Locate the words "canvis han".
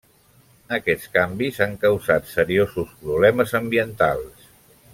1.17-1.75